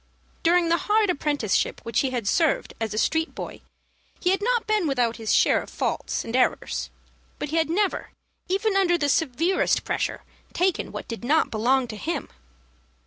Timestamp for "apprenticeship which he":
1.11-2.09